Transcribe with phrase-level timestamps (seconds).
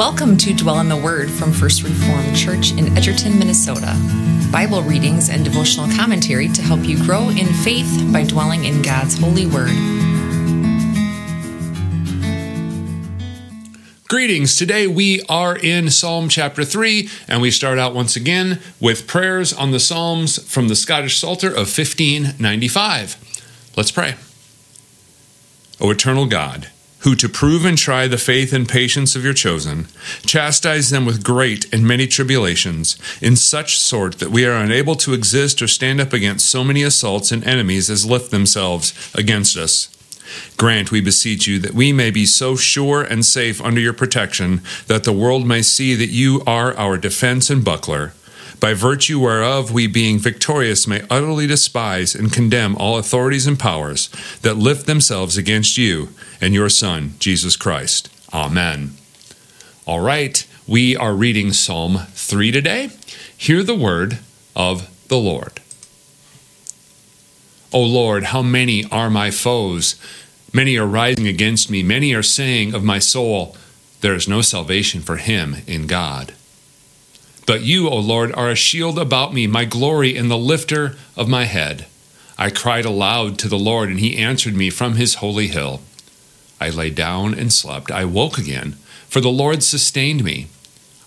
[0.00, 3.94] Welcome to Dwell in the Word from First Reformed Church in Edgerton, Minnesota.
[4.50, 9.18] Bible readings and devotional commentary to help you grow in faith by dwelling in God's
[9.18, 9.68] holy word.
[14.08, 14.56] Greetings.
[14.56, 19.52] Today we are in Psalm chapter 3, and we start out once again with prayers
[19.52, 23.72] on the Psalms from the Scottish Psalter of 1595.
[23.76, 24.14] Let's pray.
[25.78, 26.70] O eternal God,
[27.00, 29.86] who to prove and try the faith and patience of your chosen,
[30.26, 35.14] chastise them with great and many tribulations, in such sort that we are unable to
[35.14, 39.88] exist or stand up against so many assaults and enemies as lift themselves against us.
[40.56, 44.60] Grant, we beseech you, that we may be so sure and safe under your protection
[44.86, 48.12] that the world may see that you are our defense and buckler
[48.60, 54.08] by virtue whereof we, being victorious, may utterly despise and condemn all authorities and powers
[54.42, 56.10] that lift themselves against you
[56.40, 58.08] and your Son, Jesus Christ.
[58.32, 58.92] Amen.
[59.86, 62.90] All right, we are reading Psalm 3 today.
[63.36, 64.18] Hear the word
[64.54, 65.60] of the Lord.
[67.72, 70.00] O Lord, how many are my foes?
[70.52, 71.82] Many are rising against me.
[71.82, 73.56] Many are saying of my soul,
[74.00, 76.34] There is no salvation for him in God.
[77.50, 81.28] But you, O Lord, are a shield about me, my glory and the lifter of
[81.28, 81.86] my head.
[82.38, 85.80] I cried aloud to the Lord, and he answered me from his holy hill.
[86.60, 87.90] I lay down and slept.
[87.90, 88.74] I woke again,
[89.08, 90.46] for the Lord sustained me.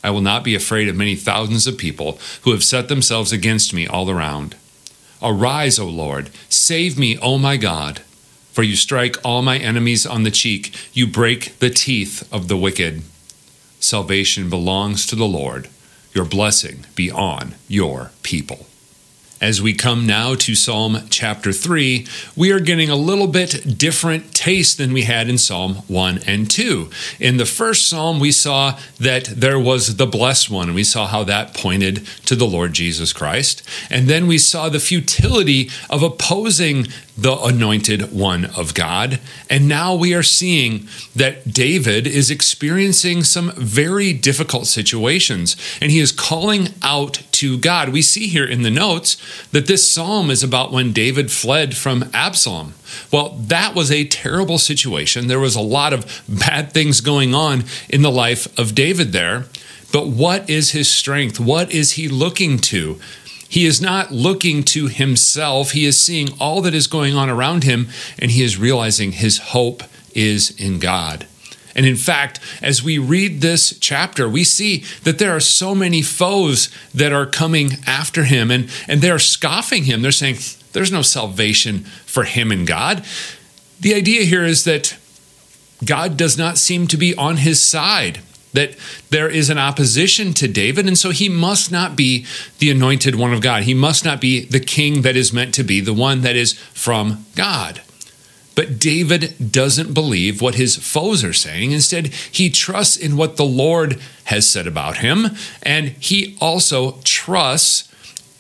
[0.04, 3.74] I will not be afraid of many thousands of people who have set themselves against
[3.74, 4.58] me all around.
[5.22, 8.02] Arise, O Lord, save me, O my God.
[8.52, 12.58] For you strike all my enemies on the cheek, you break the teeth of the
[12.58, 13.02] wicked.
[13.80, 15.70] Salvation belongs to the Lord.
[16.14, 18.68] Your blessing be on your people.
[19.44, 24.34] As we come now to Psalm chapter 3, we are getting a little bit different
[24.34, 26.90] taste than we had in Psalm 1 and 2.
[27.20, 31.08] In the first psalm, we saw that there was the blessed one, and we saw
[31.08, 33.64] how that pointed to the Lord Jesus Christ.
[33.90, 36.88] And then we saw the futility of opposing
[37.18, 39.20] the anointed one of God.
[39.50, 46.00] And now we are seeing that David is experiencing some very difficult situations, and he
[46.00, 47.90] is calling out to God.
[47.90, 49.18] We see here in the notes
[49.52, 52.74] that this psalm is about when David fled from Absalom.
[53.12, 55.28] Well, that was a terrible situation.
[55.28, 59.44] There was a lot of bad things going on in the life of David there.
[59.92, 61.38] But what is his strength?
[61.38, 63.00] What is he looking to?
[63.50, 65.72] He is not looking to himself.
[65.72, 69.38] He is seeing all that is going on around him, and he is realizing his
[69.38, 69.84] hope
[70.16, 71.28] is in God.
[71.76, 76.02] And in fact, as we read this chapter, we see that there are so many
[76.02, 80.02] foes that are coming after him and, and they're scoffing him.
[80.02, 80.38] They're saying,
[80.74, 83.04] There's no salvation for him and God.
[83.80, 84.98] The idea here is that
[85.84, 88.20] God does not seem to be on his side
[88.54, 88.76] that
[89.10, 92.26] there is an opposition to David, and so he must not be
[92.60, 93.64] the anointed one of God.
[93.64, 96.54] He must not be the king that is meant to be, the one that is
[96.54, 97.82] from God.
[98.56, 101.72] But David doesn't believe what his foes are saying.
[101.72, 105.28] Instead, he trusts in what the Lord has said about him,
[105.64, 107.90] and he also trusts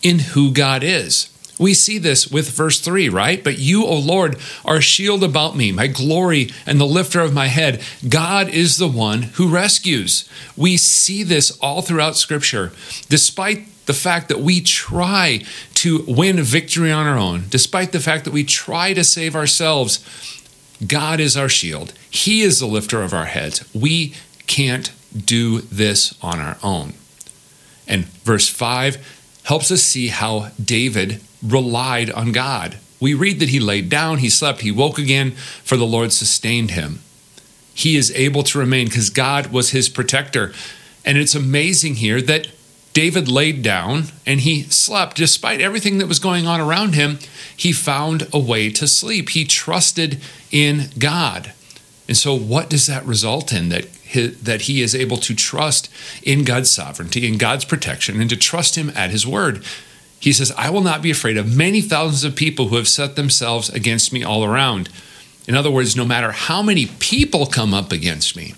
[0.02, 1.30] in who God is.
[1.60, 3.44] We see this with verse 3, right?
[3.44, 7.48] But you, O Lord, are shield about me, my glory, and the lifter of my
[7.48, 7.82] head.
[8.08, 10.28] God is the one who rescues.
[10.58, 12.72] We see this all throughout Scripture.
[13.08, 15.44] Despite the fact that we try
[15.84, 20.00] to win victory on our own, despite the fact that we try to save ourselves,
[20.88, 21.92] God is our shield.
[22.10, 23.70] He is the lifter of our heads.
[23.76, 24.14] We
[24.48, 26.94] can't do this on our own.
[27.86, 32.78] And verse 5 helps us see how David relied on God.
[33.02, 35.32] We read that he laid down, he slept, he woke again,
[35.66, 37.02] for the Lord sustained him.
[37.74, 40.54] He is able to remain because God was his protector.
[41.04, 42.48] And it's amazing here that
[42.94, 45.18] David laid down and he slept.
[45.18, 47.20] Despite everything that was going on around him,
[47.56, 49.30] he found a way to sleep.
[49.30, 50.22] He trusted
[50.52, 51.54] in God.
[52.08, 53.70] And so, what does that result in?
[53.70, 55.90] That that he is able to trust
[56.22, 59.64] in God's sovereignty, in God's protection, and to trust him at his word.
[60.20, 63.16] He says, I will not be afraid of many thousands of people who have set
[63.16, 64.90] themselves against me all around.
[65.48, 68.54] In other words, no matter how many people come up against me,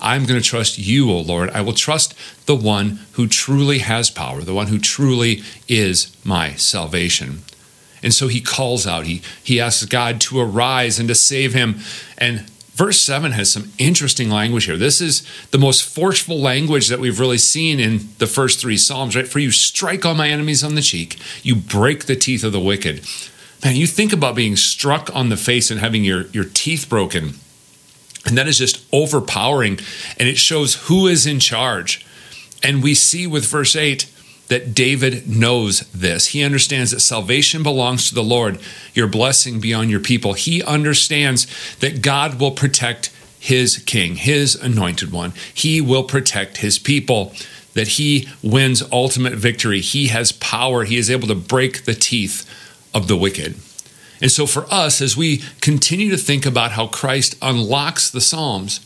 [0.00, 1.50] I'm going to trust you, O Lord.
[1.50, 2.14] I will trust
[2.46, 7.42] the one who truly has power, the one who truly is my salvation.
[8.02, 11.80] And so he calls out, he, he asks God to arise and to save him.
[12.16, 12.48] And
[12.78, 14.76] Verse 7 has some interesting language here.
[14.76, 19.16] This is the most forceful language that we've really seen in the first three Psalms,
[19.16, 19.26] right?
[19.26, 22.60] For you strike all my enemies on the cheek, you break the teeth of the
[22.60, 23.04] wicked.
[23.64, 27.34] Man, you think about being struck on the face and having your, your teeth broken.
[28.28, 29.80] And that is just overpowering
[30.18, 32.06] and it shows who is in charge.
[32.62, 34.08] And we see with verse 8
[34.48, 36.28] that David knows this.
[36.28, 38.58] He understands that salvation belongs to the Lord,
[38.94, 40.34] your blessing beyond your people.
[40.34, 41.46] He understands
[41.76, 45.32] that God will protect his king, his anointed one.
[45.54, 47.34] He will protect his people,
[47.74, 49.80] that he wins ultimate victory.
[49.80, 50.84] He has power.
[50.84, 52.48] He is able to break the teeth
[52.92, 53.54] of the wicked.
[54.20, 58.80] And so, for us, as we continue to think about how Christ unlocks the Psalms,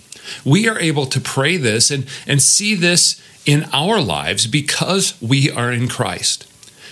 [0.45, 5.51] we are able to pray this and, and see this in our lives because we
[5.51, 6.47] are in Christ.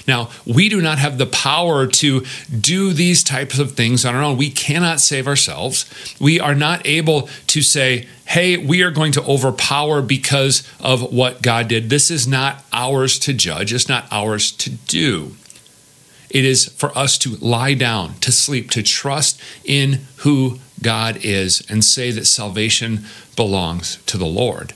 [0.09, 2.25] Now, we do not have the power to
[2.59, 4.37] do these types of things on our own.
[4.37, 5.89] We cannot save ourselves.
[6.19, 11.43] We are not able to say, hey, we are going to overpower because of what
[11.43, 11.91] God did.
[11.91, 15.37] This is not ours to judge, it's not ours to do.
[16.31, 21.65] It is for us to lie down, to sleep, to trust in who God is,
[21.69, 23.05] and say that salvation
[23.37, 24.73] belongs to the Lord.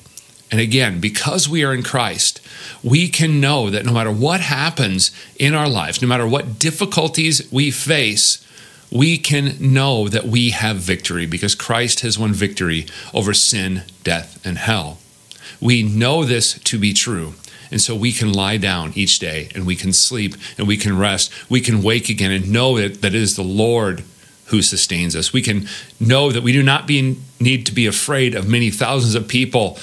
[0.51, 2.41] And again, because we are in Christ,
[2.83, 7.51] we can know that no matter what happens in our lives, no matter what difficulties
[7.51, 8.45] we face,
[8.91, 14.41] we can know that we have victory because Christ has won victory over sin, death,
[14.45, 14.99] and hell.
[15.61, 17.35] We know this to be true.
[17.75, 20.97] And so we can lie down each day and we can sleep and we can
[20.97, 21.33] rest.
[21.51, 24.05] We can wake again and know that, that it is the Lord
[24.45, 25.33] who sustains us.
[25.33, 25.67] We can
[25.99, 29.77] know that we do not be, need to be afraid of many thousands of people,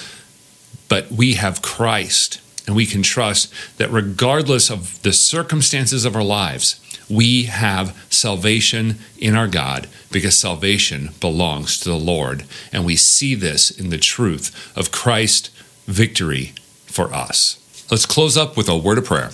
[0.87, 2.39] but we have Christ.
[2.65, 6.79] And we can trust that regardless of the circumstances of our lives,
[7.09, 12.45] we have salvation in our God because salvation belongs to the Lord.
[12.71, 15.49] And we see this in the truth of Christ's
[15.87, 16.53] victory
[16.85, 17.60] for us.
[17.91, 19.31] Let's close up with a word of prayer.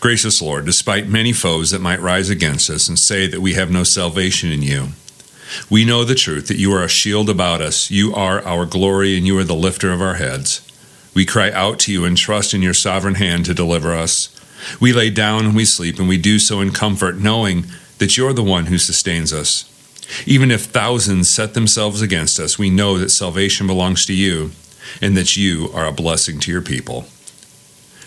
[0.00, 3.70] Gracious Lord, despite many foes that might rise against us and say that we have
[3.70, 4.88] no salvation in you,
[5.68, 7.90] we know the truth that you are a shield about us.
[7.90, 10.66] You are our glory and you are the lifter of our heads.
[11.12, 14.34] We cry out to you and trust in your sovereign hand to deliver us.
[14.80, 17.66] We lay down and we sleep, and we do so in comfort, knowing
[17.98, 19.66] that you're the one who sustains us.
[20.24, 24.52] Even if thousands set themselves against us, we know that salvation belongs to you
[25.00, 27.06] and that you are a blessing to your people.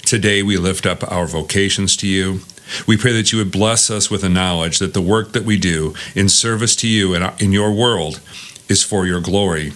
[0.05, 2.41] Today, we lift up our vocations to you.
[2.87, 5.57] We pray that you would bless us with the knowledge that the work that we
[5.57, 8.19] do in service to you and in your world
[8.67, 9.73] is for your glory.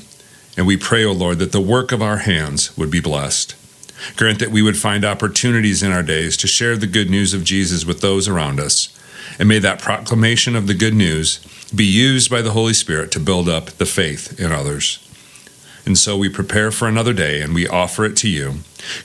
[0.58, 3.56] And we pray, O oh Lord, that the work of our hands would be blessed.
[4.16, 7.44] Grant that we would find opportunities in our days to share the good news of
[7.44, 8.94] Jesus with those around us.
[9.40, 11.40] And may that proclamation of the good news
[11.76, 15.00] be used by the Holy Spirit to build up the faith in others.
[15.88, 18.56] And so we prepare for another day and we offer it to you.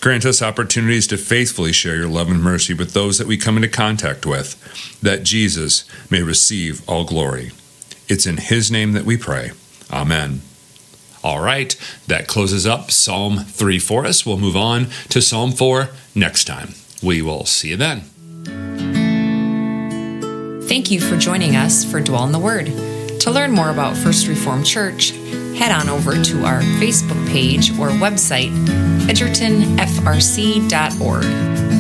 [0.01, 3.55] Grant us opportunities to faithfully share your love and mercy with those that we come
[3.55, 4.59] into contact with,
[5.01, 7.53] that Jesus may receive all glory.
[8.09, 9.53] It's in his name that we pray.
[9.93, 10.43] Amen.
[11.23, 11.77] All right,
[12.09, 14.27] that closes up Psalm 3 for us.
[14.27, 16.71] We'll move on to Psalm 4 next time.
[17.01, 18.01] We will see you then.
[20.67, 22.92] Thank you for joining us for Dwell in the Word.
[23.23, 25.11] To learn more about First Reformed Church,
[25.57, 28.51] head on over to our Facebook page or website,
[29.07, 31.72] edgertonfrc.org.